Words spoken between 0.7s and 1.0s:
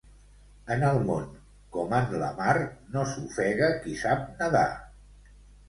En el